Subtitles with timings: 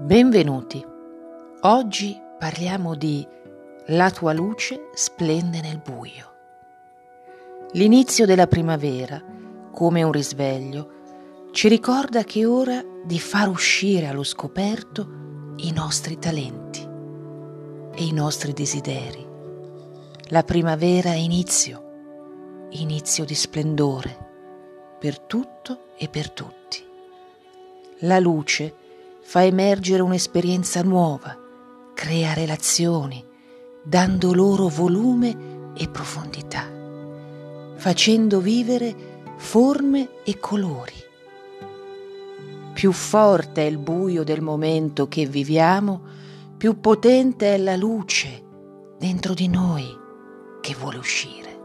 [0.00, 0.80] Benvenuti.
[1.62, 3.26] Oggi parliamo di
[3.86, 6.34] La tua luce splende nel buio.
[7.72, 9.20] L'inizio della primavera,
[9.72, 16.16] come un risveglio, ci ricorda che è ora di far uscire allo scoperto i nostri
[16.16, 16.88] talenti
[17.92, 19.26] e i nostri desideri.
[20.28, 24.16] La primavera è inizio, inizio di splendore,
[25.00, 26.86] per tutto e per tutti.
[28.02, 28.86] La luce
[29.28, 31.38] fa emergere un'esperienza nuova,
[31.92, 33.22] crea relazioni,
[33.84, 36.64] dando loro volume e profondità,
[37.74, 40.94] facendo vivere forme e colori.
[42.72, 46.00] Più forte è il buio del momento che viviamo,
[46.56, 48.42] più potente è la luce
[48.98, 49.84] dentro di noi
[50.62, 51.58] che vuole uscire.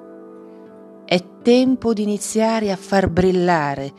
[1.05, 3.93] È tempo di iniziare a far brillare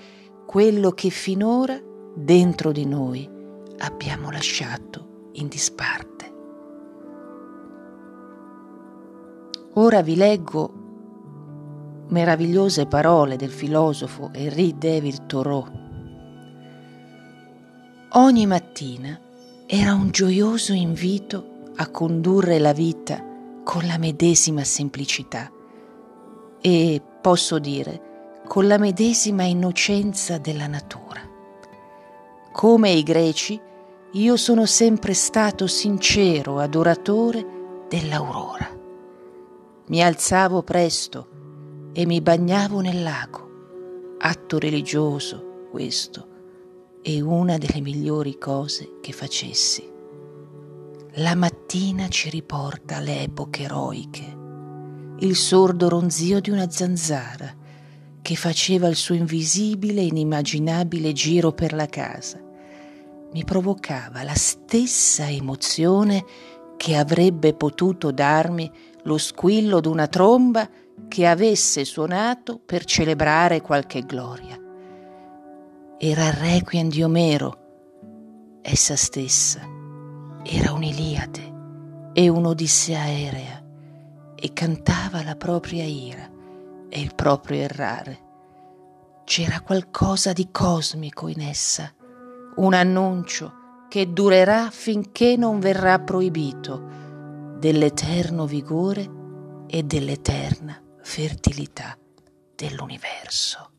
[0.44, 1.80] quello che finora
[2.14, 3.32] dentro di noi
[3.78, 6.32] abbiamo lasciato in disparte.
[9.74, 10.82] Ora vi leggo
[12.08, 15.82] meravigliose parole del filosofo Henri David Thoreau.
[18.10, 19.18] Ogni mattina
[19.66, 23.24] era un gioioso invito a condurre la vita
[23.64, 25.50] con la medesima semplicità
[26.60, 28.12] e, posso dire,
[28.46, 31.33] con la medesima innocenza della natura.
[32.54, 33.60] Come i greci,
[34.12, 37.44] io sono sempre stato sincero adoratore
[37.88, 38.70] dell'aurora.
[39.88, 43.48] Mi alzavo presto e mi bagnavo nel lago.
[44.18, 46.28] Atto religioso questo
[47.02, 49.90] e una delle migliori cose che facessi.
[51.14, 54.38] La mattina ci riporta alle epoche eroiche,
[55.18, 57.52] il sordo ronzio di una zanzara
[58.22, 62.42] che faceva il suo invisibile e inimmaginabile giro per la casa
[63.34, 66.24] mi provocava la stessa emozione
[66.76, 68.70] che avrebbe potuto darmi
[69.02, 70.68] lo squillo d'una tromba
[71.08, 74.56] che avesse suonato per celebrare qualche gloria.
[75.98, 77.58] Era il requiem di Omero,
[78.62, 79.60] essa stessa,
[80.44, 81.52] era un'Iliade
[82.12, 83.64] e un'Odissea aerea
[84.36, 86.30] e cantava la propria ira
[86.88, 88.22] e il proprio errare.
[89.24, 91.92] C'era qualcosa di cosmico in essa
[92.56, 96.82] un annuncio che durerà finché non verrà proibito
[97.58, 99.08] dell'eterno vigore
[99.66, 101.96] e dell'eterna fertilità
[102.54, 103.73] dell'universo.